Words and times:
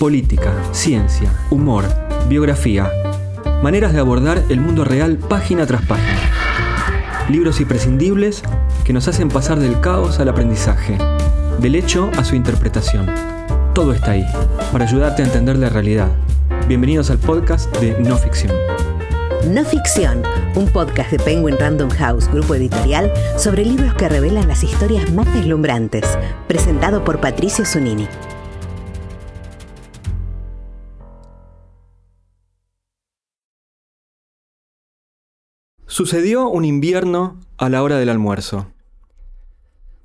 política, 0.00 0.54
ciencia, 0.72 1.30
humor, 1.50 1.84
biografía, 2.26 2.90
maneras 3.62 3.92
de 3.92 4.00
abordar 4.00 4.42
el 4.48 4.58
mundo 4.58 4.82
real 4.82 5.18
página 5.18 5.66
tras 5.66 5.82
página. 5.82 7.28
Libros 7.28 7.60
imprescindibles 7.60 8.42
que 8.82 8.94
nos 8.94 9.08
hacen 9.08 9.28
pasar 9.28 9.58
del 9.58 9.78
caos 9.80 10.18
al 10.18 10.30
aprendizaje, 10.30 10.96
del 11.58 11.74
hecho 11.74 12.10
a 12.16 12.24
su 12.24 12.34
interpretación. 12.34 13.10
Todo 13.74 13.92
está 13.92 14.12
ahí, 14.12 14.24
para 14.72 14.86
ayudarte 14.86 15.20
a 15.20 15.26
entender 15.26 15.56
la 15.56 15.68
realidad. 15.68 16.08
Bienvenidos 16.66 17.10
al 17.10 17.18
podcast 17.18 17.70
de 17.76 18.00
No 18.00 18.16
Ficción. 18.16 18.54
No 19.48 19.66
Ficción, 19.66 20.22
un 20.54 20.66
podcast 20.68 21.10
de 21.10 21.18
Penguin 21.18 21.58
Random 21.58 21.90
House, 21.90 22.26
grupo 22.32 22.54
editorial, 22.54 23.12
sobre 23.36 23.66
libros 23.66 23.92
que 23.96 24.08
revelan 24.08 24.48
las 24.48 24.64
historias 24.64 25.12
más 25.12 25.30
deslumbrantes, 25.34 26.06
presentado 26.48 27.04
por 27.04 27.20
Patricio 27.20 27.66
Zunini. 27.66 28.08
Sucedió 35.90 36.48
un 36.48 36.64
invierno 36.64 37.40
a 37.58 37.68
la 37.68 37.82
hora 37.82 37.98
del 37.98 38.10
almuerzo. 38.10 38.68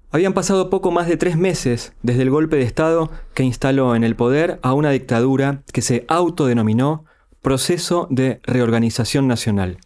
Habían 0.10 0.34
pasado 0.34 0.72
poco 0.72 0.90
más 0.90 1.08
de 1.08 1.16
tres 1.16 1.38
meses 1.38 1.94
desde 2.02 2.24
el 2.24 2.32
golpe 2.32 2.56
de 2.56 2.64
Estado 2.64 3.12
que 3.36 3.44
instaló 3.44 3.96
en 3.96 4.04
el 4.04 4.16
poder 4.16 4.60
a 4.64 4.74
una 4.74 4.90
dictadura 4.90 5.62
que 5.72 5.84
se 5.84 6.04
autodenominó 6.08 7.06
Proceso 7.44 8.08
de 8.10 8.40
Reorganización 8.46 9.28
Nacional. 9.28 9.78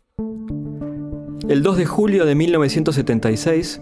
El 1.49 1.63
2 1.63 1.75
de 1.75 1.85
julio 1.85 2.25
de 2.25 2.33
1976, 2.33 3.81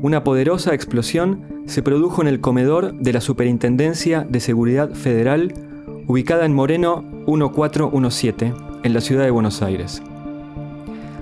una 0.00 0.24
poderosa 0.24 0.72
explosión 0.72 1.64
se 1.66 1.82
produjo 1.82 2.22
en 2.22 2.28
el 2.28 2.40
comedor 2.40 2.94
de 2.94 3.12
la 3.12 3.20
Superintendencia 3.20 4.26
de 4.26 4.40
Seguridad 4.40 4.94
Federal, 4.94 5.52
ubicada 6.06 6.46
en 6.46 6.54
Moreno 6.54 7.02
1417, 7.26 8.54
en 8.84 8.94
la 8.94 9.02
ciudad 9.02 9.24
de 9.24 9.30
Buenos 9.30 9.60
Aires. 9.60 10.00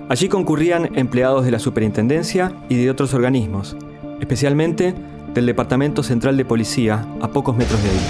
Allí 0.08 0.28
concurrían 0.28 0.96
empleados 0.96 1.44
de 1.44 1.50
la 1.50 1.58
superintendencia 1.58 2.52
y 2.68 2.76
de 2.76 2.90
otros 2.90 3.12
organismos, 3.12 3.76
especialmente 4.20 4.94
del 5.34 5.46
Departamento 5.46 6.04
Central 6.04 6.36
de 6.36 6.44
Policía, 6.44 7.04
a 7.20 7.28
pocos 7.28 7.56
metros 7.56 7.82
de 7.82 7.90
ahí. 7.90 8.00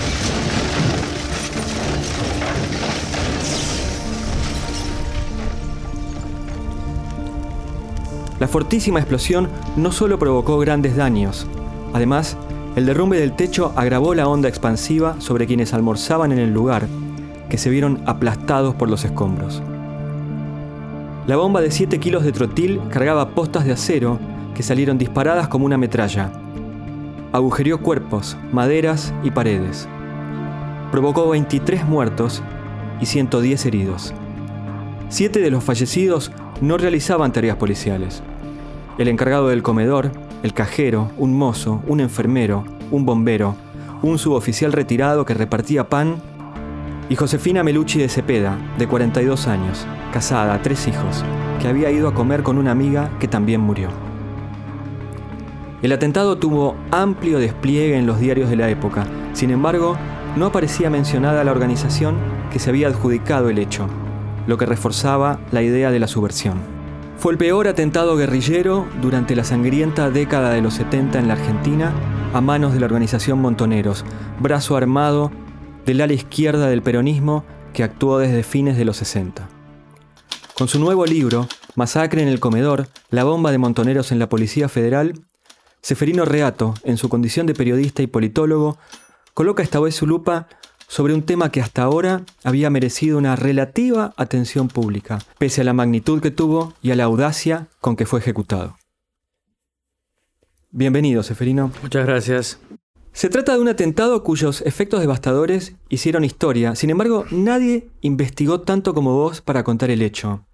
La 8.38 8.48
fortísima 8.48 9.00
explosión 9.00 9.48
no 9.76 9.90
solo 9.90 10.18
provocó 10.18 10.58
grandes 10.58 10.96
daños, 10.96 11.46
además, 11.94 12.36
el 12.76 12.84
derrumbe 12.84 13.18
del 13.18 13.32
techo 13.32 13.72
agravó 13.74 14.14
la 14.14 14.28
onda 14.28 14.50
expansiva 14.50 15.16
sobre 15.18 15.46
quienes 15.46 15.72
almorzaban 15.72 16.30
en 16.30 16.38
el 16.40 16.52
lugar, 16.52 16.86
que 17.48 17.56
se 17.56 17.70
vieron 17.70 18.02
aplastados 18.04 18.74
por 18.74 18.90
los 18.90 19.06
escombros. 19.06 19.62
La 21.26 21.34
bomba 21.34 21.60
de 21.60 21.72
7 21.72 21.98
kilos 21.98 22.22
de 22.22 22.30
trotil 22.30 22.80
cargaba 22.88 23.30
postas 23.30 23.64
de 23.64 23.72
acero 23.72 24.20
que 24.54 24.62
salieron 24.62 24.96
disparadas 24.96 25.48
como 25.48 25.66
una 25.66 25.76
metralla. 25.76 26.30
Agujerió 27.32 27.80
cuerpos, 27.80 28.36
maderas 28.52 29.12
y 29.24 29.32
paredes. 29.32 29.88
Provocó 30.92 31.28
23 31.28 31.84
muertos 31.84 32.44
y 33.00 33.06
110 33.06 33.66
heridos. 33.66 34.14
Siete 35.08 35.40
de 35.40 35.50
los 35.50 35.64
fallecidos 35.64 36.30
no 36.60 36.78
realizaban 36.78 37.32
tareas 37.32 37.56
policiales. 37.56 38.22
El 38.96 39.08
encargado 39.08 39.48
del 39.48 39.64
comedor, 39.64 40.12
el 40.44 40.54
cajero, 40.54 41.10
un 41.16 41.36
mozo, 41.36 41.82
un 41.88 41.98
enfermero, 41.98 42.62
un 42.92 43.04
bombero, 43.04 43.56
un 44.00 44.18
suboficial 44.18 44.72
retirado 44.72 45.24
que 45.24 45.34
repartía 45.34 45.88
pan 45.88 46.22
y 47.08 47.16
Josefina 47.16 47.62
Melucci 47.62 47.98
de 47.98 48.08
Cepeda, 48.08 48.58
de 48.78 48.86
42 48.86 49.46
años, 49.46 49.86
casada, 50.12 50.60
tres 50.62 50.88
hijos, 50.88 51.24
que 51.60 51.68
había 51.68 51.90
ido 51.90 52.08
a 52.08 52.14
comer 52.14 52.42
con 52.42 52.58
una 52.58 52.72
amiga 52.72 53.10
que 53.20 53.28
también 53.28 53.60
murió. 53.60 53.90
El 55.82 55.92
atentado 55.92 56.36
tuvo 56.36 56.76
amplio 56.90 57.38
despliegue 57.38 57.96
en 57.96 58.06
los 58.06 58.18
diarios 58.18 58.50
de 58.50 58.56
la 58.56 58.70
época, 58.70 59.06
sin 59.34 59.50
embargo, 59.50 59.96
no 60.36 60.46
aparecía 60.46 60.90
mencionada 60.90 61.44
la 61.44 61.52
organización 61.52 62.16
que 62.50 62.58
se 62.58 62.70
había 62.70 62.88
adjudicado 62.88 63.50
el 63.50 63.58
hecho, 63.58 63.86
lo 64.46 64.58
que 64.58 64.66
reforzaba 64.66 65.38
la 65.52 65.62
idea 65.62 65.90
de 65.90 66.00
la 66.00 66.08
subversión. 66.08 66.58
Fue 67.18 67.32
el 67.32 67.38
peor 67.38 67.68
atentado 67.68 68.16
guerrillero 68.16 68.86
durante 69.00 69.34
la 69.34 69.44
sangrienta 69.44 70.10
década 70.10 70.50
de 70.50 70.60
los 70.60 70.74
70 70.74 71.18
en 71.18 71.28
la 71.28 71.34
Argentina 71.34 71.92
a 72.34 72.40
manos 72.40 72.74
de 72.74 72.80
la 72.80 72.86
organización 72.86 73.40
Montoneros, 73.40 74.04
brazo 74.38 74.76
armado 74.76 75.30
del 75.86 76.00
ala 76.00 76.12
izquierda 76.12 76.68
del 76.68 76.82
peronismo 76.82 77.44
que 77.72 77.84
actuó 77.84 78.18
desde 78.18 78.42
fines 78.42 78.76
de 78.76 78.84
los 78.84 78.96
60. 78.98 79.48
Con 80.58 80.68
su 80.68 80.78
nuevo 80.78 81.06
libro, 81.06 81.48
Masacre 81.76 82.22
en 82.22 82.28
el 82.28 82.40
Comedor, 82.40 82.88
la 83.10 83.24
bomba 83.24 83.52
de 83.52 83.58
montoneros 83.58 84.10
en 84.10 84.18
la 84.18 84.28
Policía 84.28 84.68
Federal, 84.68 85.14
Seferino 85.80 86.24
Reato, 86.24 86.74
en 86.82 86.96
su 86.96 87.08
condición 87.08 87.46
de 87.46 87.54
periodista 87.54 88.02
y 88.02 88.08
politólogo, 88.08 88.78
coloca 89.32 89.62
esta 89.62 89.78
vez 89.78 89.94
su 89.94 90.06
lupa 90.06 90.48
sobre 90.88 91.14
un 91.14 91.22
tema 91.22 91.50
que 91.50 91.60
hasta 91.60 91.82
ahora 91.82 92.22
había 92.42 92.70
merecido 92.70 93.18
una 93.18 93.36
relativa 93.36 94.14
atención 94.16 94.68
pública, 94.68 95.18
pese 95.38 95.60
a 95.60 95.64
la 95.64 95.72
magnitud 95.72 96.20
que 96.20 96.30
tuvo 96.30 96.74
y 96.82 96.90
a 96.90 96.96
la 96.96 97.04
audacia 97.04 97.68
con 97.80 97.94
que 97.94 98.06
fue 98.06 98.20
ejecutado. 98.20 98.76
Bienvenido, 100.70 101.22
Seferino. 101.22 101.70
Muchas 101.82 102.06
gracias. 102.06 102.58
Se 103.16 103.30
trata 103.30 103.54
de 103.54 103.60
un 103.60 103.68
atentado 103.68 104.22
cuyos 104.22 104.60
efectos 104.66 105.00
devastadores 105.00 105.74
hicieron 105.88 106.22
historia. 106.22 106.74
Sin 106.74 106.90
embargo, 106.90 107.24
nadie 107.30 107.88
investigó 108.02 108.60
tanto 108.60 108.92
como 108.92 109.14
vos 109.14 109.40
para 109.40 109.64
contar 109.64 109.90
el 109.90 110.02
hecho. 110.02 110.44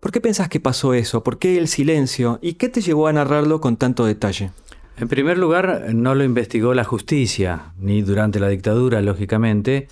¿Por 0.00 0.12
qué 0.12 0.20
pensás 0.20 0.50
que 0.50 0.60
pasó 0.60 0.92
eso? 0.92 1.22
¿Por 1.22 1.38
qué 1.38 1.56
el 1.56 1.66
silencio? 1.66 2.38
¿Y 2.42 2.54
qué 2.54 2.68
te 2.68 2.82
llevó 2.82 3.06
a 3.06 3.14
narrarlo 3.14 3.62
con 3.62 3.78
tanto 3.78 4.04
detalle? 4.04 4.50
En 4.98 5.08
primer 5.08 5.38
lugar, 5.38 5.94
no 5.94 6.14
lo 6.14 6.22
investigó 6.22 6.74
la 6.74 6.84
justicia, 6.84 7.72
ni 7.78 8.02
durante 8.02 8.38
la 8.38 8.48
dictadura, 8.48 9.00
lógicamente, 9.00 9.88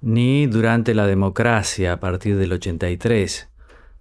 ni 0.00 0.48
durante 0.48 0.94
la 0.94 1.06
democracia 1.06 1.92
a 1.92 2.00
partir 2.00 2.38
del 2.38 2.54
83. 2.54 3.48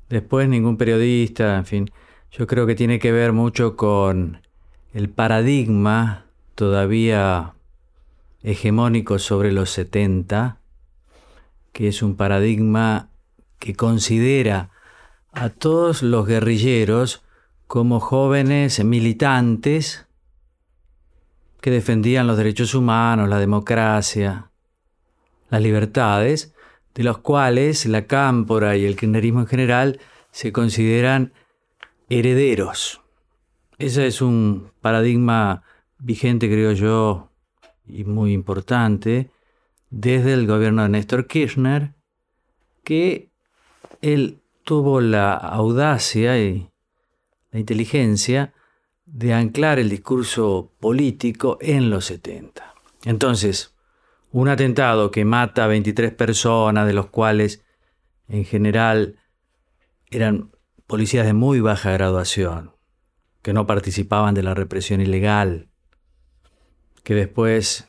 Después 0.09 0.49
ningún 0.49 0.77
periodista, 0.77 1.57
en 1.57 1.65
fin, 1.67 1.91
yo 2.31 2.47
creo 2.47 2.65
que 2.65 2.73
tiene 2.73 2.97
que 2.97 3.11
ver 3.11 3.33
mucho 3.33 3.75
con 3.75 4.41
el 4.95 5.11
paradigma 5.11 6.25
todavía 6.61 7.55
hegemónico 8.43 9.17
sobre 9.17 9.51
los 9.51 9.71
70, 9.71 10.59
que 11.73 11.87
es 11.87 12.03
un 12.03 12.15
paradigma 12.15 13.09
que 13.57 13.73
considera 13.73 14.69
a 15.31 15.49
todos 15.49 16.03
los 16.03 16.27
guerrilleros 16.27 17.23
como 17.65 17.99
jóvenes 17.99 18.85
militantes 18.85 20.05
que 21.61 21.71
defendían 21.71 22.27
los 22.27 22.37
derechos 22.37 22.75
humanos, 22.75 23.27
la 23.27 23.39
democracia, 23.39 24.51
las 25.49 25.63
libertades, 25.63 26.53
de 26.93 27.03
los 27.03 27.17
cuales 27.17 27.87
la 27.87 28.05
cámpora 28.05 28.77
y 28.77 28.85
el 28.85 28.95
kirchnerismo 28.95 29.39
en 29.39 29.47
general 29.47 29.99
se 30.29 30.51
consideran 30.51 31.33
herederos. 32.07 33.01
Ese 33.79 34.05
es 34.05 34.21
un 34.21 34.69
paradigma 34.79 35.63
vigente, 36.01 36.49
creo 36.49 36.71
yo, 36.73 37.31
y 37.85 38.03
muy 38.03 38.33
importante, 38.33 39.29
desde 39.89 40.33
el 40.33 40.47
gobierno 40.47 40.83
de 40.83 40.89
Néstor 40.89 41.27
Kirchner, 41.27 41.93
que 42.83 43.31
él 44.01 44.41
tuvo 44.63 45.01
la 45.01 45.33
audacia 45.33 46.39
y 46.39 46.69
la 47.51 47.59
inteligencia 47.59 48.53
de 49.05 49.33
anclar 49.33 49.79
el 49.79 49.89
discurso 49.89 50.71
político 50.79 51.57
en 51.61 51.89
los 51.89 52.05
70. 52.05 52.73
Entonces, 53.03 53.75
un 54.31 54.47
atentado 54.47 55.11
que 55.11 55.25
mata 55.25 55.65
a 55.65 55.67
23 55.67 56.13
personas, 56.13 56.87
de 56.87 56.93
los 56.93 57.07
cuales 57.07 57.63
en 58.27 58.45
general 58.45 59.19
eran 60.09 60.51
policías 60.87 61.25
de 61.25 61.33
muy 61.33 61.59
baja 61.59 61.91
graduación, 61.91 62.75
que 63.41 63.53
no 63.53 63.67
participaban 63.67 64.33
de 64.33 64.43
la 64.43 64.53
represión 64.53 65.01
ilegal, 65.01 65.70
que 67.03 67.15
después 67.15 67.87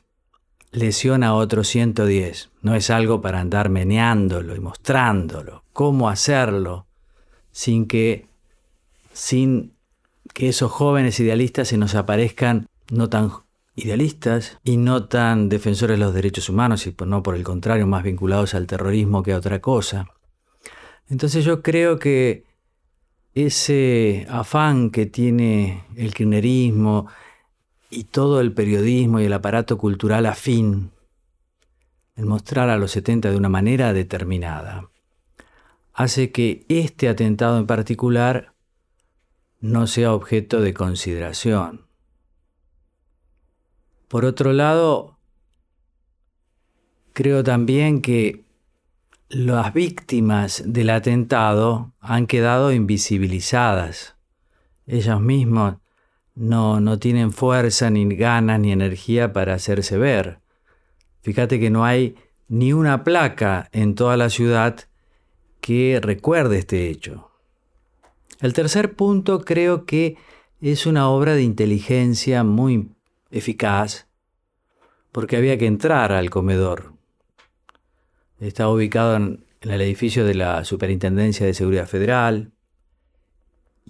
lesiona 0.71 1.29
a 1.29 1.35
otros 1.35 1.69
110. 1.69 2.51
No 2.63 2.75
es 2.75 2.91
algo 2.91 3.21
para 3.21 3.41
andar 3.41 3.69
meneándolo 3.69 4.57
y 4.57 4.61
mostrándolo. 4.61 5.65
Cómo 5.73 6.09
hacerlo 6.09 6.87
sin 7.51 7.87
que, 7.87 8.27
sin 9.13 9.75
que 10.33 10.49
esos 10.49 10.71
jóvenes 10.71 11.21
idealistas 11.21 11.69
se 11.69 11.77
nos 11.77 11.95
aparezcan 11.95 12.67
no 12.91 13.09
tan 13.09 13.31
idealistas 13.75 14.59
y 14.65 14.77
no 14.77 15.07
tan 15.07 15.49
defensores 15.49 15.99
de 15.99 16.05
los 16.05 16.15
derechos 16.15 16.49
humanos, 16.49 16.87
y 16.87 16.95
no 17.07 17.23
por 17.23 17.37
el 17.37 17.43
contrario, 17.43 17.87
más 17.87 18.03
vinculados 18.03 18.55
al 18.55 18.67
terrorismo 18.67 19.23
que 19.23 19.33
a 19.33 19.39
otra 19.39 19.61
cosa. 19.61 20.09
Entonces 21.09 21.45
yo 21.45 21.63
creo 21.63 21.99
que 21.99 22.45
ese 23.35 24.27
afán 24.31 24.91
que 24.91 25.07
tiene 25.07 25.85
el 25.97 26.15
kirchnerismo, 26.15 27.09
y 27.93 28.05
todo 28.05 28.41
el 28.41 28.53
periodismo 28.53 29.21
y 29.21 29.27
el 29.27 29.33
aparato 29.35 29.77
cultural 29.77 30.27
afín 30.27 30.91
en 32.17 32.27
mostrar 32.27 32.71
a 32.71 32.77
los 32.77 32.91
70 32.93 33.31
de 33.31 33.37
una 33.37 33.49
manera 33.49 33.93
determinada, 33.93 34.91
hace 35.93 36.33
que 36.33 36.65
este 36.69 37.09
atentado 37.09 37.59
en 37.59 37.67
particular 37.67 38.55
no 39.61 39.87
sea 39.87 40.13
objeto 40.13 40.61
de 40.61 40.75
consideración. 40.75 41.87
Por 44.09 44.25
otro 44.25 44.53
lado, 44.53 45.19
creo 47.13 47.45
también 47.45 48.03
que 48.03 48.45
las 49.29 49.73
víctimas 49.73 50.63
del 50.67 50.91
atentado 50.91 51.93
han 52.01 52.27
quedado 52.27 52.73
invisibilizadas. 52.73 54.17
Ellos 54.87 55.21
mismos 55.21 55.77
no, 56.35 56.81
no 56.81 56.99
tienen 56.99 57.33
fuerza, 57.33 57.91
ni 57.91 58.15
ganas, 58.15 58.61
ni 58.61 58.73
energía 58.73 59.33
para 59.33 59.55
hacerse 59.55 59.99
ver. 59.99 60.39
Fíjate 61.23 61.61
que 61.61 61.71
no 61.71 61.85
hay 61.85 62.17
ni 62.49 62.73
una 62.73 63.05
placa 63.05 63.69
en 63.73 63.95
toda 63.95 64.17
la 64.17 64.29
ciudad 64.29 64.77
que 65.61 66.01
recuerde 66.03 66.59
este 66.59 66.89
hecho. 66.89 67.31
El 68.41 68.53
tercer 68.53 68.95
punto 68.95 69.45
creo 69.45 69.87
que 69.87 70.17
es 70.61 70.87
una 70.87 71.09
obra 71.09 71.35
de 71.35 71.43
inteligencia 71.43 72.45
muy 72.45 72.91
eficaz 73.31 74.07
porque 75.13 75.37
había 75.37 75.59
que 75.59 75.67
entrar 75.67 76.13
al 76.13 76.31
comedor. 76.31 76.95
Está 78.41 78.69
ubicado 78.69 79.17
en, 79.17 79.45
el 79.61 79.81
edificio 79.81 80.25
de 80.25 80.35
la 80.35 80.65
Superintendencia 80.65 81.47
de 81.47 81.55
Seguridad 81.55 81.87
Federal. 81.87 82.51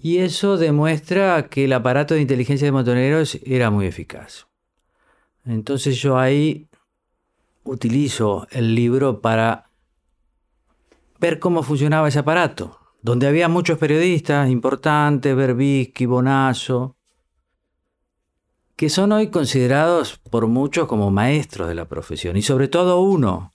Y 0.03 0.17
eso 0.17 0.57
demuestra 0.57 1.47
que 1.47 1.63
el 1.63 1.71
aparato 1.71 2.13
de 2.13 2.19
inteligencia 2.19 2.65
de 2.67 2.73
montoneros 2.73 3.39
era 3.45 3.71
muy 3.71 3.85
eficaz. 3.85 4.47
Entonces 5.45 5.95
yo 5.95 6.17
ahí 6.17 6.67
utilizo 7.63 8.45
el 8.51 8.75
libro 8.75 9.21
para 9.21 9.69
ver 11.21 11.39
cómo 11.39 11.63
funcionaba 11.63 12.09
ese 12.09 12.19
aparato, 12.19 12.81
donde 13.01 13.27
había 13.27 13.47
muchos 13.47 13.77
periodistas 13.77 14.49
importantes, 14.49 15.33
Berbisky, 15.33 16.05
Bonazo, 16.05 16.97
que 18.75 18.89
son 18.89 19.13
hoy 19.13 19.29
considerados 19.29 20.17
por 20.17 20.47
muchos 20.47 20.85
como 20.85 21.11
maestros 21.11 21.69
de 21.69 21.75
la 21.75 21.87
profesión, 21.87 22.35
y 22.35 22.41
sobre 22.41 22.67
todo 22.67 22.99
uno, 22.99 23.53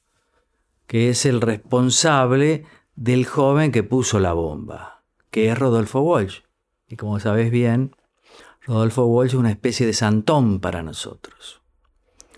que 0.86 1.10
es 1.10 1.26
el 1.26 1.42
responsable 1.42 2.64
del 2.96 3.26
joven 3.26 3.70
que 3.70 3.82
puso 3.82 4.18
la 4.18 4.32
bomba, 4.32 4.97
que 5.30 5.50
es 5.50 5.58
Rodolfo 5.58 6.00
Walsh. 6.00 6.40
Y 6.88 6.96
como 6.96 7.20
sabes 7.20 7.50
bien, 7.50 7.94
Rodolfo 8.62 9.06
Walsh 9.06 9.30
es 9.30 9.34
una 9.34 9.50
especie 9.50 9.86
de 9.86 9.92
santón 9.92 10.60
para 10.60 10.82
nosotros. 10.82 11.60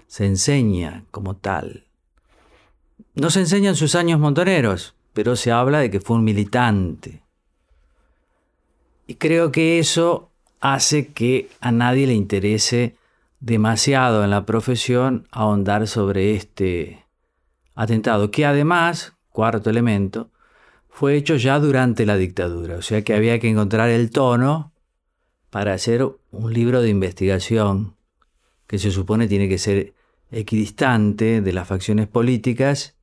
Se 0.07 0.27
enseña 0.27 1.05
como 1.11 1.37
tal. 1.37 1.87
No 3.15 3.31
se 3.31 3.41
enseñan 3.41 3.77
sus 3.77 3.95
años 3.95 4.21
montoneros, 4.21 4.95
pero 5.13 5.37
se 5.37 5.53
habla 5.53 5.81
de 5.81 5.91
que 5.91 6.01
fue 6.01 6.17
un 6.17 6.25
militante. 6.25 7.23
Y 9.07 9.17
creo 9.17 9.51
que 9.51 9.79
eso 9.79 10.31
hace 10.61 11.09
que 11.09 11.49
a 11.61 11.73
nadie 11.73 12.07
le 12.07 12.15
interese 12.15 12.97
demasiado 13.41 14.23
en 14.23 14.31
la 14.31 14.47
profesión 14.47 15.27
ahondar 15.33 15.89
sobre 15.89 16.35
este 16.35 17.05
atentado, 17.75 18.31
que 18.31 18.47
además, 18.47 19.15
cuarto 19.31 19.71
elemento, 19.71 20.31
fue 20.91 21.17
hecho 21.17 21.37
ya 21.37 21.59
durante 21.59 22.05
la 22.05 22.17
dictadura, 22.17 22.77
o 22.77 22.83
sea 22.83 23.03
que 23.03 23.15
había 23.15 23.39
que 23.39 23.49
encontrar 23.49 23.89
el 23.89 24.11
tono 24.11 24.73
para 25.49 25.73
hacer 25.73 26.07
un 26.31 26.53
libro 26.53 26.83
de 26.83 26.91
investigación 26.91 27.97
que 28.67 28.79
se 28.79 28.91
supone 28.91 29.27
tiene 29.27 29.49
que 29.49 29.59
ser 29.59 29.95
equidistante 30.31 31.41
de 31.41 31.53
las 31.53 31.67
facciones 31.67 32.07
políticas 32.07 32.97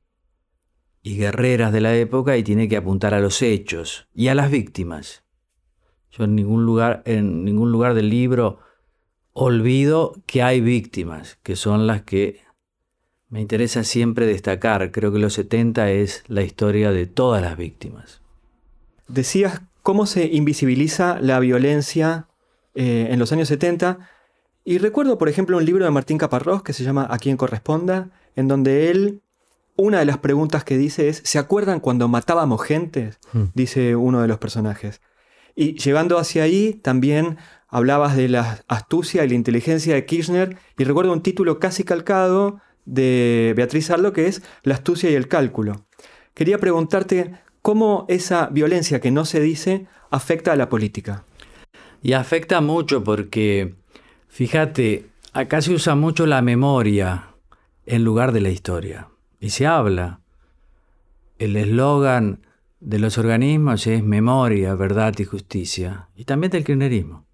y 1.02 1.16
guerreras 1.16 1.72
de 1.72 1.80
la 1.80 1.94
época 1.94 2.36
y 2.36 2.42
tiene 2.42 2.68
que 2.68 2.76
apuntar 2.76 3.14
a 3.14 3.20
los 3.20 3.42
hechos 3.42 4.08
y 4.14 4.28
a 4.28 4.34
las 4.34 4.50
víctimas. 4.50 5.24
Yo 6.10 6.24
en 6.24 6.34
ningún 6.34 6.64
lugar, 6.64 7.02
en 7.04 7.44
ningún 7.44 7.70
lugar 7.70 7.94
del 7.94 8.08
libro 8.08 8.60
olvido 9.32 10.14
que 10.26 10.42
hay 10.42 10.60
víctimas, 10.60 11.38
que 11.42 11.54
son 11.54 11.86
las 11.86 12.02
que 12.02 12.40
me 13.30 13.40
interesa 13.40 13.84
siempre 13.84 14.26
destacar. 14.26 14.90
Creo 14.90 15.12
que 15.12 15.18
los 15.18 15.34
70 15.34 15.90
es 15.90 16.24
la 16.28 16.42
historia 16.42 16.90
de 16.90 17.06
todas 17.06 17.42
las 17.42 17.56
víctimas. 17.56 18.20
Decías 19.06 19.62
cómo 19.82 20.06
se 20.06 20.26
invisibiliza 20.26 21.18
la 21.20 21.38
violencia 21.40 22.26
eh, 22.74 23.08
en 23.10 23.18
los 23.18 23.32
años 23.32 23.48
70. 23.48 23.98
Y 24.64 24.78
recuerdo, 24.78 25.18
por 25.18 25.28
ejemplo, 25.28 25.56
un 25.56 25.64
libro 25.64 25.84
de 25.84 25.90
Martín 25.90 26.18
Caparrós 26.18 26.62
que 26.62 26.72
se 26.72 26.84
llama 26.84 27.06
A 27.10 27.18
quien 27.18 27.36
corresponda, 27.36 28.10
en 28.36 28.48
donde 28.48 28.90
él, 28.90 29.22
una 29.76 29.98
de 29.98 30.04
las 30.04 30.18
preguntas 30.18 30.64
que 30.64 30.76
dice 30.76 31.08
es, 31.08 31.22
¿se 31.24 31.38
acuerdan 31.38 31.80
cuando 31.80 32.08
matábamos 32.08 32.62
gente? 32.62 33.12
Hmm. 33.32 33.44
Dice 33.54 33.96
uno 33.96 34.20
de 34.20 34.28
los 34.28 34.38
personajes. 34.38 35.00
Y 35.54 35.74
llegando 35.74 36.18
hacia 36.18 36.44
ahí, 36.44 36.74
también 36.74 37.38
hablabas 37.68 38.16
de 38.16 38.28
la 38.28 38.62
astucia 38.68 39.24
y 39.24 39.28
la 39.28 39.34
inteligencia 39.34 39.94
de 39.94 40.06
Kirchner, 40.06 40.56
y 40.78 40.84
recuerdo 40.84 41.12
un 41.12 41.22
título 41.22 41.58
casi 41.58 41.84
calcado 41.84 42.60
de 42.88 43.52
Beatriz 43.54 43.90
Arlo 43.90 44.12
que 44.12 44.26
es 44.26 44.42
La 44.62 44.74
astucia 44.74 45.10
y 45.10 45.14
el 45.14 45.28
cálculo. 45.28 45.86
Quería 46.34 46.58
preguntarte 46.58 47.32
cómo 47.62 48.06
esa 48.08 48.46
violencia 48.46 49.00
que 49.00 49.10
no 49.10 49.24
se 49.24 49.40
dice 49.40 49.86
afecta 50.10 50.52
a 50.52 50.56
la 50.56 50.68
política. 50.68 51.24
Y 52.02 52.14
afecta 52.14 52.60
mucho 52.60 53.04
porque, 53.04 53.74
fíjate, 54.28 55.06
acá 55.32 55.60
se 55.60 55.72
usa 55.72 55.94
mucho 55.94 56.26
la 56.26 56.42
memoria 56.42 57.34
en 57.84 58.04
lugar 58.04 58.32
de 58.32 58.40
la 58.40 58.50
historia. 58.50 59.08
Y 59.40 59.50
se 59.50 59.66
habla. 59.66 60.20
El 61.38 61.56
eslogan 61.56 62.46
de 62.80 62.98
los 62.98 63.18
organismos 63.18 63.86
es 63.86 64.02
memoria, 64.02 64.74
verdad 64.74 65.14
y 65.18 65.24
justicia. 65.24 66.08
Y 66.16 66.24
también 66.24 66.50
del 66.52 66.64
kirchnerismo. 66.64 67.26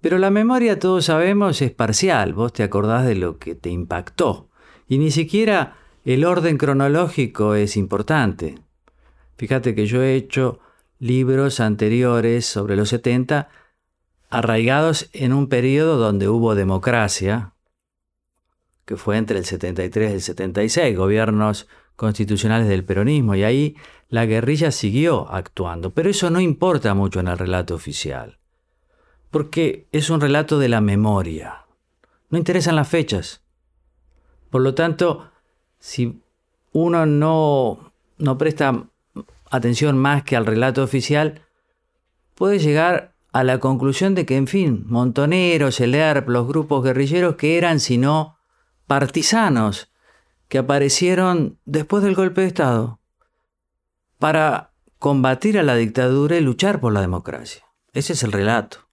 Pero 0.00 0.18
la 0.18 0.30
memoria, 0.30 0.78
todos 0.78 1.04
sabemos, 1.04 1.62
es 1.62 1.70
parcial. 1.70 2.32
Vos 2.32 2.52
te 2.52 2.64
acordás 2.64 3.06
de 3.06 3.14
lo 3.14 3.38
que 3.38 3.54
te 3.54 3.70
impactó. 3.70 4.48
Y 4.92 4.98
ni 4.98 5.10
siquiera 5.10 5.78
el 6.04 6.22
orden 6.26 6.58
cronológico 6.58 7.54
es 7.54 7.78
importante. 7.78 8.58
Fíjate 9.38 9.74
que 9.74 9.86
yo 9.86 10.02
he 10.02 10.16
hecho 10.16 10.60
libros 10.98 11.60
anteriores 11.60 12.44
sobre 12.44 12.76
los 12.76 12.90
70 12.90 13.48
arraigados 14.28 15.08
en 15.14 15.32
un 15.32 15.48
periodo 15.48 15.96
donde 15.96 16.28
hubo 16.28 16.54
democracia, 16.54 17.54
que 18.84 18.98
fue 18.98 19.16
entre 19.16 19.38
el 19.38 19.46
73 19.46 20.10
y 20.10 20.14
el 20.14 20.20
76, 20.20 20.94
gobiernos 20.94 21.68
constitucionales 21.96 22.68
del 22.68 22.84
peronismo, 22.84 23.34
y 23.34 23.44
ahí 23.44 23.76
la 24.10 24.26
guerrilla 24.26 24.70
siguió 24.72 25.26
actuando. 25.32 25.94
Pero 25.94 26.10
eso 26.10 26.28
no 26.28 26.38
importa 26.38 26.92
mucho 26.92 27.20
en 27.20 27.28
el 27.28 27.38
relato 27.38 27.74
oficial, 27.74 28.36
porque 29.30 29.86
es 29.90 30.10
un 30.10 30.20
relato 30.20 30.58
de 30.58 30.68
la 30.68 30.82
memoria. 30.82 31.64
No 32.28 32.36
interesan 32.36 32.76
las 32.76 32.88
fechas. 32.88 33.41
Por 34.52 34.60
lo 34.60 34.74
tanto, 34.74 35.30
si 35.78 36.20
uno 36.72 37.06
no, 37.06 37.94
no 38.18 38.36
presta 38.36 38.84
atención 39.50 39.96
más 39.96 40.24
que 40.24 40.36
al 40.36 40.44
relato 40.44 40.82
oficial, 40.82 41.46
puede 42.34 42.58
llegar 42.58 43.14
a 43.32 43.44
la 43.44 43.60
conclusión 43.60 44.14
de 44.14 44.26
que, 44.26 44.36
en 44.36 44.46
fin, 44.46 44.84
Montoneros, 44.88 45.80
el 45.80 45.94
ERP, 45.94 46.28
los 46.28 46.46
grupos 46.46 46.84
guerrilleros 46.84 47.36
que 47.36 47.56
eran 47.56 47.80
sino 47.80 48.36
partisanos 48.86 49.90
que 50.48 50.58
aparecieron 50.58 51.58
después 51.64 52.04
del 52.04 52.14
golpe 52.14 52.42
de 52.42 52.48
Estado 52.48 53.00
para 54.18 54.74
combatir 54.98 55.58
a 55.58 55.62
la 55.62 55.76
dictadura 55.76 56.36
y 56.36 56.42
luchar 56.42 56.78
por 56.78 56.92
la 56.92 57.00
democracia. 57.00 57.64
Ese 57.94 58.12
es 58.12 58.22
el 58.22 58.32
relato. 58.32 58.86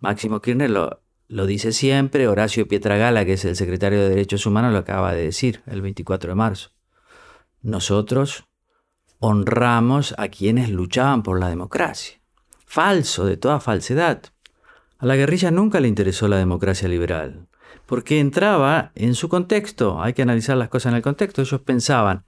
Máximo 0.00 0.40
Kirchner 0.40 0.70
lo, 0.70 1.02
lo 1.28 1.44
dice 1.44 1.72
siempre, 1.72 2.26
Horacio 2.26 2.66
Pietragala, 2.66 3.26
que 3.26 3.34
es 3.34 3.44
el 3.44 3.54
secretario 3.54 4.00
de 4.00 4.08
Derechos 4.08 4.46
Humanos, 4.46 4.72
lo 4.72 4.78
acaba 4.78 5.12
de 5.12 5.24
decir 5.24 5.62
el 5.66 5.82
24 5.82 6.30
de 6.30 6.34
marzo. 6.34 6.70
Nosotros 7.60 8.46
honramos 9.18 10.14
a 10.16 10.28
quienes 10.28 10.70
luchaban 10.70 11.22
por 11.22 11.38
la 11.38 11.50
democracia. 11.50 12.18
Falso, 12.64 13.26
de 13.26 13.36
toda 13.36 13.60
falsedad. 13.60 14.22
A 14.98 15.04
la 15.04 15.16
guerrilla 15.16 15.50
nunca 15.50 15.80
le 15.80 15.88
interesó 15.88 16.28
la 16.28 16.38
democracia 16.38 16.88
liberal, 16.88 17.46
porque 17.84 18.20
entraba 18.20 18.92
en 18.94 19.14
su 19.14 19.28
contexto. 19.28 20.02
Hay 20.02 20.14
que 20.14 20.22
analizar 20.22 20.56
las 20.56 20.70
cosas 20.70 20.92
en 20.92 20.96
el 20.96 21.02
contexto. 21.02 21.42
Ellos 21.42 21.60
pensaban, 21.60 22.24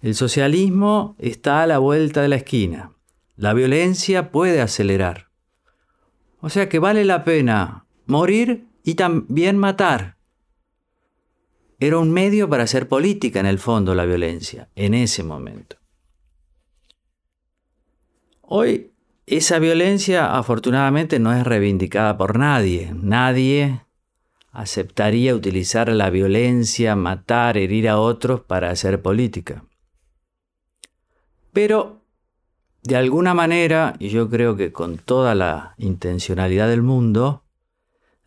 el 0.00 0.14
socialismo 0.14 1.16
está 1.18 1.62
a 1.62 1.66
la 1.66 1.78
vuelta 1.78 2.22
de 2.22 2.28
la 2.28 2.36
esquina. 2.36 2.92
La 3.36 3.52
violencia 3.52 4.30
puede 4.30 4.60
acelerar. 4.60 5.30
O 6.40 6.50
sea 6.50 6.68
que 6.68 6.78
vale 6.78 7.04
la 7.04 7.24
pena 7.24 7.83
morir 8.06 8.66
y 8.82 8.94
también 8.94 9.58
matar. 9.58 10.16
Era 11.80 11.98
un 11.98 12.10
medio 12.12 12.48
para 12.48 12.64
hacer 12.64 12.88
política 12.88 13.40
en 13.40 13.46
el 13.46 13.58
fondo 13.58 13.94
la 13.94 14.04
violencia, 14.04 14.68
en 14.74 14.94
ese 14.94 15.22
momento. 15.22 15.76
Hoy 18.40 18.94
esa 19.26 19.58
violencia 19.58 20.36
afortunadamente 20.36 21.18
no 21.18 21.32
es 21.32 21.44
reivindicada 21.44 22.18
por 22.18 22.38
nadie. 22.38 22.92
Nadie 22.94 23.80
aceptaría 24.52 25.34
utilizar 25.34 25.88
la 25.88 26.10
violencia, 26.10 26.94
matar, 26.94 27.56
herir 27.56 27.88
a 27.88 27.98
otros 27.98 28.42
para 28.42 28.70
hacer 28.70 29.00
política. 29.00 29.64
Pero, 31.52 32.02
de 32.82 32.96
alguna 32.96 33.32
manera, 33.32 33.94
y 33.98 34.10
yo 34.10 34.28
creo 34.28 34.56
que 34.56 34.72
con 34.72 34.98
toda 34.98 35.34
la 35.34 35.74
intencionalidad 35.78 36.68
del 36.68 36.82
mundo, 36.82 37.43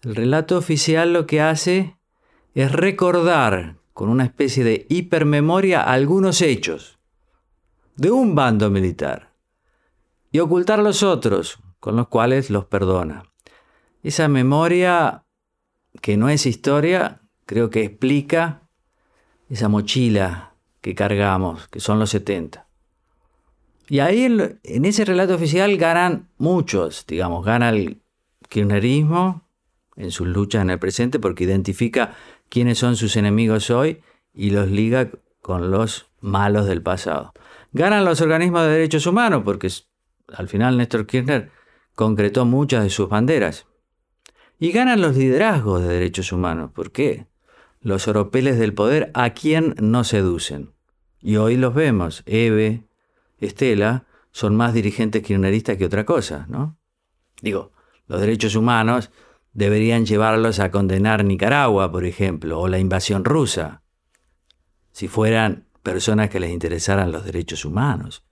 el 0.04 0.16
relato 0.16 0.58
oficial 0.58 1.14
lo 1.14 1.26
que 1.26 1.42
hace 1.42 1.98
es 2.54 2.72
recordar 2.72 3.78
con 3.94 4.10
una 4.10 4.26
especie 4.26 4.64
de 4.64 4.86
hipermemoria 4.90 5.82
algunos 5.82 6.42
hechos 6.42 7.00
de 7.96 8.12
un 8.12 8.36
bando 8.36 8.70
militar 8.70 9.34
y 10.32 10.40
ocultar 10.40 10.80
los 10.80 11.04
otros 11.04 11.60
con 11.80 11.96
los 11.96 12.08
cuales 12.08 12.50
los 12.50 12.66
perdona. 12.66 13.24
Esa 14.04 14.28
memoria 14.28 15.26
que 16.02 16.18
no 16.18 16.30
es 16.30 16.46
historia, 16.46 17.22
creo 17.46 17.70
que 17.70 17.84
explica 17.84 18.62
esa 19.50 19.68
mochila 19.68 20.56
que 20.82 20.94
cargamos, 20.96 21.68
que 21.70 21.80
son 21.80 22.00
los 22.00 22.12
70. 22.12 22.68
Y 23.90 24.00
ahí 24.00 24.26
en, 24.26 24.86
ese 24.86 25.06
relato 25.06 25.36
oficial 25.36 25.78
ganan 25.78 26.30
muchos, 26.38 27.06
digamos, 27.08 27.46
gana 27.46 27.70
el 27.70 28.02
kirchnerismo 28.50 29.47
en 29.98 30.12
sus 30.12 30.28
luchas 30.28 30.62
en 30.62 30.70
el 30.70 30.80
presente 30.80 31.20
porque 31.20 31.44
identifica 31.44 32.16
quiénes 32.50 32.78
son 32.78 32.96
sus 32.96 33.18
enemigos 33.18 33.70
hoy 33.70 34.02
y 34.34 34.52
los 34.52 34.70
liga 34.70 35.10
con 35.42 35.72
los 35.72 36.10
malos 36.22 36.68
del 36.68 36.82
pasado. 36.82 37.34
Ganan 37.74 38.06
los 38.06 38.22
organismos 38.22 38.64
de 38.64 38.70
derechos 38.70 39.06
humanos 39.08 39.42
porque 39.44 39.70
al 40.34 40.48
final 40.48 40.78
Néstor 40.78 41.06
Kirchner 41.06 41.52
concretó 41.96 42.46
muchas 42.46 42.84
de 42.84 42.90
sus 42.90 43.10
banderas. 43.10 43.66
Y 44.60 44.72
ganan 44.72 45.02
los 45.02 45.16
liderazgos 45.16 45.82
de 45.82 45.90
derechos 45.90 46.32
humanos. 46.32 46.72
¿Por 46.72 46.92
qué? 46.92 47.28
Los 47.82 48.08
oropeles 48.08 48.58
del 48.58 48.74
poder 48.74 49.12
a 49.14 49.32
quien 49.32 49.76
no 49.80 50.04
seducen. 50.04 50.72
Y 51.22 51.38
hoy 51.38 51.58
los 51.58 51.74
vemos. 51.74 52.24
Eve, 52.26 52.84
Estela, 53.40 54.06
son 54.32 54.56
más 54.56 54.74
dirigentes 54.74 55.22
kirchneristas 55.24 55.78
que 55.78 55.86
otra 55.86 56.06
cosa, 56.06 56.46
¿no? 56.50 56.78
Digo, 57.42 57.72
los 58.08 58.20
derechos 58.20 58.56
humanos 58.56 59.12
deberían 59.58 60.06
llevarlos 60.06 60.60
a 60.60 60.70
condenar 60.70 61.26
Nicaragua, 61.26 61.92
por 61.92 62.06
ejemplo, 62.06 62.60
o 62.60 62.68
la 62.68 62.78
invasión 62.78 63.26
rusa, 63.26 63.82
si 64.92 65.08
fueran 65.08 65.66
personas 65.82 66.30
que 66.30 66.40
les 66.40 66.52
interesaran 66.52 67.12
los 67.12 67.26
derechos 67.26 67.66
humanos. 67.66 68.24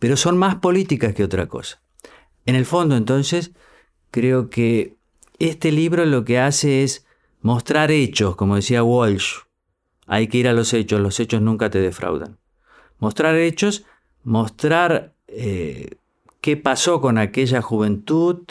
Pero 0.00 0.16
son 0.16 0.36
más 0.36 0.56
políticas 0.56 1.14
que 1.14 1.22
otra 1.22 1.46
cosa. 1.46 1.80
En 2.46 2.56
el 2.56 2.66
fondo, 2.66 2.96
entonces, 2.96 3.52
creo 4.10 4.50
que 4.50 4.96
este 5.38 5.70
libro 5.70 6.04
lo 6.04 6.24
que 6.24 6.40
hace 6.40 6.82
es 6.82 7.06
mostrar 7.42 7.92
hechos, 7.92 8.34
como 8.34 8.56
decía 8.56 8.82
Walsh. 8.82 9.34
Hay 10.08 10.26
que 10.26 10.38
ir 10.38 10.48
a 10.48 10.52
los 10.52 10.74
hechos, 10.74 11.00
los 11.00 11.20
hechos 11.20 11.40
nunca 11.40 11.70
te 11.70 11.78
defraudan. 11.78 12.38
Mostrar 12.98 13.36
hechos, 13.36 13.84
mostrar 14.24 15.14
eh, 15.28 15.90
qué 16.40 16.56
pasó 16.56 17.00
con 17.00 17.18
aquella 17.18 17.62
juventud 17.62 18.42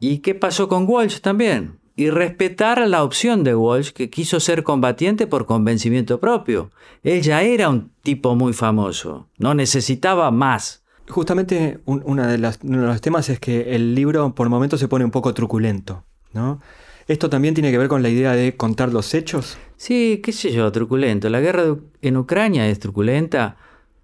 y 0.00 0.18
qué 0.18 0.34
pasó 0.34 0.68
con 0.68 0.88
Walsh 0.88 1.20
también. 1.20 1.78
Y 1.94 2.08
respetar 2.08 2.86
la 2.88 3.04
opción 3.04 3.44
de 3.44 3.54
Walsh, 3.54 3.90
que 3.90 4.08
quiso 4.08 4.40
ser 4.40 4.62
combatiente 4.62 5.26
por 5.26 5.44
convencimiento 5.44 6.18
propio. 6.18 6.70
Él 7.02 7.20
ya 7.20 7.42
era 7.42 7.68
un 7.68 7.92
tipo 8.02 8.34
muy 8.34 8.54
famoso, 8.54 9.28
no 9.36 9.54
necesitaba 9.54 10.30
más. 10.30 10.82
Justamente 11.08 11.80
uno 11.84 12.26
de 12.26 12.38
los 12.38 13.00
temas 13.00 13.28
es 13.28 13.38
que 13.38 13.74
el 13.74 13.94
libro 13.94 14.34
por 14.34 14.48
momentos 14.48 14.80
se 14.80 14.88
pone 14.88 15.04
un 15.04 15.10
poco 15.10 15.34
truculento, 15.34 16.04
¿no? 16.32 16.60
¿Esto 17.08 17.28
también 17.28 17.54
tiene 17.54 17.72
que 17.72 17.78
ver 17.78 17.88
con 17.88 18.02
la 18.02 18.08
idea 18.08 18.32
de 18.34 18.56
contar 18.56 18.92
los 18.92 19.12
hechos? 19.14 19.58
Sí, 19.76 20.20
qué 20.22 20.32
sé 20.32 20.52
yo, 20.52 20.70
truculento. 20.70 21.28
La 21.28 21.40
guerra 21.40 21.76
en 22.00 22.16
Ucrania 22.16 22.68
es 22.68 22.78
truculenta, 22.78 23.56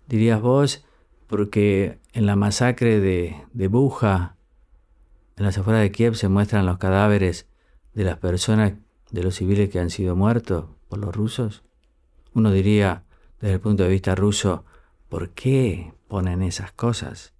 dirías 0.08 0.40
vos, 0.40 0.84
porque 1.28 1.98
en 2.12 2.26
la 2.26 2.34
masacre 2.34 2.98
de, 2.98 3.36
de 3.52 3.68
Buja, 3.68 4.35
en 5.36 5.44
las 5.44 5.58
afueras 5.58 5.82
de 5.82 5.92
Kiev, 5.92 6.14
se 6.14 6.28
muestran 6.28 6.66
los 6.66 6.78
cadáveres 6.78 7.46
de 7.94 8.04
las 8.04 8.18
personas, 8.18 8.74
de 9.10 9.22
los 9.22 9.36
civiles 9.36 9.70
que 9.70 9.80
han 9.80 9.90
sido 9.90 10.16
muertos 10.16 10.66
por 10.88 10.98
los 10.98 11.14
rusos. 11.14 11.62
Uno 12.32 12.50
diría, 12.50 13.04
desde 13.40 13.54
el 13.54 13.60
punto 13.60 13.82
de 13.82 13.90
vista 13.90 14.14
ruso, 14.14 14.64
¿por 15.08 15.30
qué? 15.30 15.92
ponen 16.08 16.42
esas 16.42 16.72
cosas. 16.72 17.32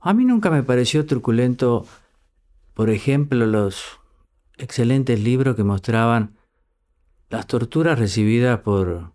A 0.00 0.14
mí 0.14 0.24
nunca 0.24 0.50
me 0.50 0.62
pareció 0.62 1.06
truculento, 1.06 1.86
por 2.74 2.90
ejemplo, 2.90 3.46
los 3.46 3.98
excelentes 4.58 5.20
libros 5.20 5.56
que 5.56 5.64
mostraban 5.64 6.36
las 7.28 7.46
torturas 7.46 7.98
recibidas 7.98 8.60
por 8.60 9.12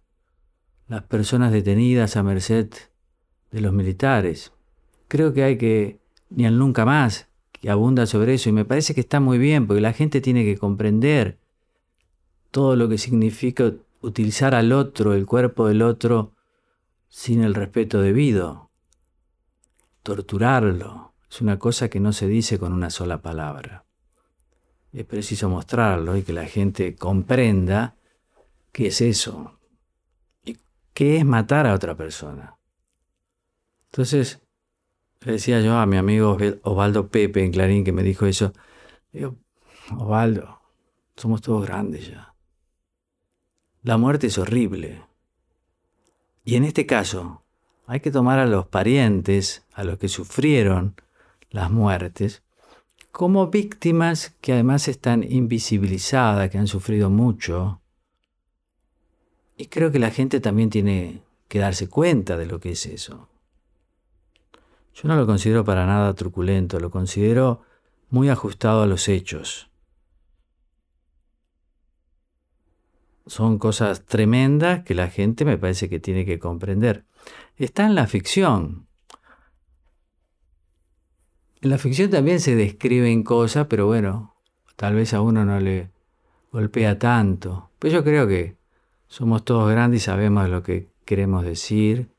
las 0.88 1.04
personas 1.04 1.52
detenidas 1.52 2.18
a 2.18 2.24
merced 2.24 2.70
de 3.52 3.62
los 3.62 3.72
militares. 3.72 4.52
Creo 5.08 5.34
que 5.34 5.44
hay 5.44 5.58
que, 5.58 6.00
ni 6.30 6.46
al 6.46 6.58
nunca 6.58 6.86
más, 6.86 7.30
que 7.62 7.70
abunda 7.70 8.06
sobre 8.06 8.34
eso, 8.34 8.50
y 8.50 8.54
me 8.54 8.66
parece 8.66 8.94
que 8.96 9.02
está 9.02 9.20
muy 9.20 9.38
bien, 9.38 9.68
porque 9.68 9.82
la 9.82 9.94
gente 9.94 10.20
tiene 10.20 10.44
que 10.44 10.58
comprender 10.58 11.38
todo 12.50 12.76
lo 12.76 12.90
que 12.90 12.98
significa 12.98 13.72
utilizar 14.02 14.56
al 14.56 14.72
otro, 14.72 15.14
el 15.14 15.26
cuerpo 15.26 15.68
del 15.68 15.84
otro, 15.84 16.34
sin 17.08 17.44
el 17.44 17.54
respeto 17.54 18.02
debido 18.02 18.72
torturarlo. 20.04 21.14
Es 21.30 21.42
una 21.42 21.60
cosa 21.60 21.90
que 21.90 22.00
no 22.00 22.14
se 22.14 22.28
dice 22.28 22.60
con 22.60 22.74
una 22.74 22.90
sola 22.90 23.22
palabra. 23.22 23.86
Es 24.92 25.06
preciso 25.06 25.48
mostrarlo 25.50 26.18
y 26.18 26.24
que 26.24 26.34
la 26.34 26.46
gente 26.46 26.96
comprenda 26.96 27.96
qué 28.72 28.88
es 28.88 29.00
eso 29.02 29.60
y 30.44 30.58
qué 30.94 31.18
es 31.18 31.26
matar 31.26 31.68
a 31.68 31.74
otra 31.74 31.96
persona. 31.96 32.58
Entonces, 33.92 34.42
le 35.22 35.34
decía 35.34 35.62
yo 35.62 35.78
a 35.78 35.86
mi 35.86 35.98
amigo 35.98 36.38
Osvaldo 36.64 37.10
Pepe 37.10 37.44
en 37.44 37.52
Clarín 37.52 37.84
que 37.84 37.92
me 37.92 38.04
dijo 38.04 38.26
eso, 38.26 38.54
digo, 39.12 39.36
Osvaldo, 39.96 40.62
somos 41.16 41.42
todos 41.42 41.66
grandes 41.66 42.10
ya. 42.10 42.34
La 43.84 43.98
muerte 43.98 44.28
es 44.28 44.38
horrible. 44.38 45.04
Y 46.44 46.56
en 46.56 46.64
este 46.64 46.86
caso, 46.86 47.44
hay 47.86 48.00
que 48.00 48.12
tomar 48.12 48.40
a 48.40 48.46
los 48.46 48.68
parientes, 48.68 49.64
a 49.74 49.84
los 49.84 50.00
que 50.00 50.08
sufrieron 50.08 50.96
las 51.50 51.70
muertes, 51.70 52.42
como 53.12 53.48
víctimas 53.48 54.36
que 54.42 54.54
además 54.54 54.88
están 54.88 55.24
invisibilizadas, 55.24 56.50
que 56.50 56.58
han 56.58 56.68
sufrido 56.68 57.10
mucho. 57.10 57.82
Y 59.58 59.68
creo 59.68 59.92
que 59.92 60.00
la 60.00 60.10
gente 60.10 60.40
también 60.40 60.70
tiene 60.70 61.22
que 61.48 61.60
darse 61.60 61.90
cuenta 61.90 62.38
de 62.38 62.46
lo 62.46 62.60
que 62.60 62.72
es 62.72 62.86
eso. 62.86 63.31
Yo 64.94 65.08
no 65.08 65.16
lo 65.16 65.26
considero 65.26 65.64
para 65.64 65.86
nada 65.86 66.14
truculento, 66.14 66.80
lo 66.80 66.92
considero 66.92 67.62
muy 68.10 68.30
ajustado 68.30 68.84
a 68.84 68.88
los 68.88 69.08
hechos. 69.08 69.70
Son 73.26 73.58
cosas 73.58 74.06
tremendas 74.06 74.84
que 74.84 74.94
la 74.94 75.08
gente 75.10 75.46
me 75.46 75.58
parece 75.58 75.90
que 75.90 76.00
tiene 76.00 76.26
que 76.26 76.40
comprender 76.40 77.06
está 77.66 77.86
en 77.86 77.96
la 77.96 78.08
ficción. 78.08 78.88
En 81.62 81.70
la 81.70 81.78
ficción 81.78 82.10
también 82.10 82.40
se 82.40 82.56
describen 82.56 83.24
cosas, 83.24 83.68
pero 83.68 83.86
bueno, 83.86 84.36
tal 84.76 84.96
vez 84.96 85.14
a 85.14 85.22
uno 85.22 85.46
no 85.46 85.60
le 85.60 85.92
golpea 86.52 86.98
tanto. 86.98 87.70
Pero 87.78 87.96
yo 87.96 88.04
creo 88.04 88.28
que 88.28 88.58
somos 89.08 89.46
todos 89.46 89.70
grandes 89.70 90.02
y 90.02 90.06
sabemos 90.06 90.50
lo 90.50 90.64
que 90.64 90.90
queremos 91.06 91.46
decir 91.46 92.10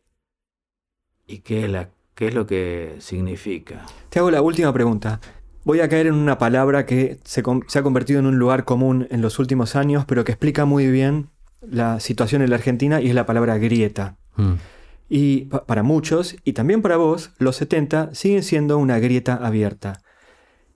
y 1.26 1.38
qué 1.38 1.64
es, 1.64 1.71
la, 1.71 1.91
qué 2.14 2.28
es 2.28 2.35
lo 2.35 2.47
que 2.47 2.97
significa. 2.99 3.85
Te 4.09 4.19
hago 4.19 4.31
la 4.31 4.42
última 4.42 4.73
pregunta. 4.73 5.21
Voy 5.64 5.81
a 5.81 5.88
caer 5.88 6.07
en 6.07 6.14
una 6.14 6.38
palabra 6.38 6.87
que 6.87 7.19
se, 7.25 7.42
se, 7.69 7.78
ha 7.78 7.83
convertido 7.83 8.21
en 8.21 8.26
un 8.26 8.38
lugar 8.38 8.64
común 8.64 9.07
en 9.11 9.23
los 9.23 9.38
últimos 9.38 9.76
años, 9.76 10.04
pero 10.07 10.25
que 10.25 10.33
explica 10.33 10.64
muy 10.64 10.90
bien 10.90 11.28
la 11.61 12.00
situación 12.00 12.42
en 12.42 12.50
la 12.50 12.57
Argentina 12.57 13.00
y 13.00 13.09
es 13.09 13.14
la 13.14 13.26
palabra 13.26 13.59
grieta. 13.59 14.16
Mm. 14.37 14.54
Y 15.09 15.45
para 15.66 15.83
muchos, 15.83 16.37
y 16.42 16.54
también 16.54 16.83
para 16.83 16.97
vos, 16.97 17.31
los 17.38 17.57
70 17.57 18.14
siguen 18.14 18.42
siendo 18.42 18.78
una 18.78 18.99
grieta 18.99 19.35
abierta. 19.35 20.00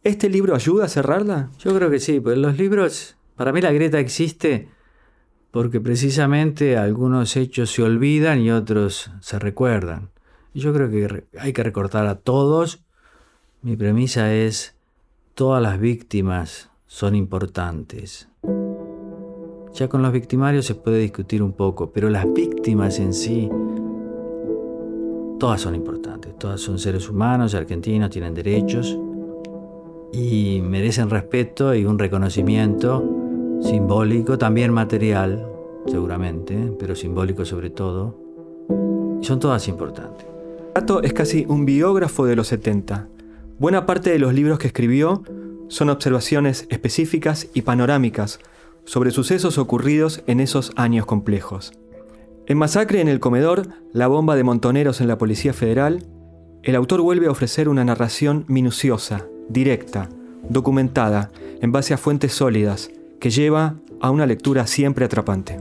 ¿Este 0.05 0.29
libro 0.29 0.55
ayuda 0.55 0.85
a 0.85 0.89
cerrarla? 0.89 1.51
Yo 1.59 1.75
creo 1.75 1.91
que 1.91 1.99
sí, 1.99 2.21
pues 2.21 2.39
los 2.39 2.57
libros, 2.59 3.17
para 3.35 3.53
mí 3.53 3.61
la 3.61 3.73
grieta 3.73 3.99
existe 3.99 4.69
porque 5.51 5.81
precisamente 5.81 6.77
algunos 6.77 7.35
hechos 7.35 7.71
se 7.71 7.83
olvidan 7.83 8.41
y 8.41 8.51
otros 8.51 9.11
se 9.21 9.39
recuerdan. 9.39 10.11
Yo 10.57 10.73
creo 10.73 10.89
que 10.89 11.25
hay 11.39 11.53
que 11.53 11.63
recortar 11.63 12.07
a 12.07 12.15
todos. 12.15 12.83
Mi 13.61 13.77
premisa 13.77 14.33
es, 14.33 14.75
todas 15.35 15.63
las 15.63 15.79
víctimas 15.79 16.71
son 16.87 17.15
importantes. 17.15 18.31
Ya 19.75 19.89
con 19.89 20.01
los 20.01 20.13
victimarios 20.13 20.65
se 20.65 20.75
puede 20.75 20.99
discutir 20.99 21.43
un 21.43 21.53
poco, 21.53 21.93
pero 21.93 22.09
las 22.09 22.25
víctimas 22.33 22.99
en 23.01 23.13
sí 23.13 23.51
todas 25.39 25.61
son 25.61 25.75
importantes, 25.75 26.39
todas 26.39 26.59
son 26.59 26.79
seres 26.79 27.11
humanos, 27.11 27.55
argentinos, 27.55 28.09
tienen 28.09 28.33
derechos 28.33 28.99
y 30.11 30.63
merecen 30.63 31.11
respeto 31.11 31.75
y 31.75 31.85
un 31.85 31.99
reconocimiento 31.99 33.05
simbólico, 33.61 34.39
también 34.39 34.73
material, 34.73 35.47
seguramente, 35.87 36.73
pero 36.79 36.95
simbólico 36.95 37.45
sobre 37.45 37.69
todo. 37.69 38.19
Son 39.21 39.39
todas 39.39 39.69
importantes. 39.69 40.36
Tato 40.77 41.03
es 41.03 41.15
casi 41.15 41.47
un 41.49 41.65
biógrafo 41.65 42.27
de 42.27 42.37
los 42.37 42.49
70. 42.49 43.09
Buena 43.59 43.87
parte 43.87 44.11
de 44.11 44.19
los 44.19 44.35
libros 44.35 44.59
que 44.59 44.67
escribió 44.67 45.23
son 45.69 45.89
observaciones 45.89 46.67
específicas 46.69 47.49
y 47.55 47.63
panorámicas 47.63 48.41
sobre 48.85 49.11
sucesos 49.11 49.57
ocurridos 49.57 50.23
en 50.27 50.39
esos 50.39 50.73
años 50.77 51.07
complejos. 51.07 51.73
En 52.47 52.59
Masacre 52.59 53.01
en 53.01 53.09
el 53.09 53.21
Comedor, 53.21 53.69
la 53.95 54.07
bomba 54.07 54.37
de 54.37 54.45
montoneros 54.45 55.01
en 55.01 55.09
la 55.09 55.17
Policía 55.17 55.55
Federal, 55.55 56.07
el 56.63 56.77
autor 56.77 57.01
vuelve 57.01 57.29
a 57.29 57.31
ofrecer 57.31 57.71
una 57.71 57.83
narración 57.83 58.45
minuciosa, 58.47 59.25
directa, 59.49 60.11
documentada, 60.51 61.31
en 61.63 61.73
base 61.73 61.95
a 61.95 61.97
fuentes 61.97 62.35
sólidas, 62.35 62.91
que 63.19 63.31
lleva 63.31 63.77
a 64.03 64.11
una 64.11 64.27
lectura 64.27 64.67
siempre 64.67 65.07
atrapante. 65.07 65.59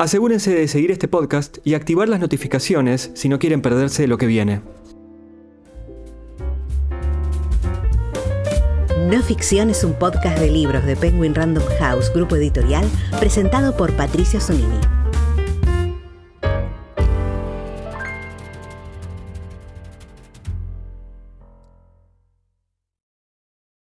Asegúrense 0.00 0.54
de 0.54 0.66
seguir 0.66 0.90
este 0.92 1.08
podcast 1.08 1.58
y 1.62 1.74
activar 1.74 2.08
las 2.08 2.20
notificaciones 2.20 3.10
si 3.12 3.28
no 3.28 3.38
quieren 3.38 3.60
perderse 3.60 4.06
lo 4.06 4.16
que 4.16 4.24
viene. 4.24 4.62
No 9.10 9.22
Ficción 9.22 9.68
es 9.68 9.84
un 9.84 9.92
podcast 9.92 10.38
de 10.38 10.50
libros 10.50 10.86
de 10.86 10.96
Penguin 10.96 11.34
Random 11.34 11.64
House, 11.80 12.10
grupo 12.14 12.36
editorial, 12.36 12.88
presentado 13.18 13.76
por 13.76 13.92
Patricio 13.92 14.40
Zunini. 14.40 14.99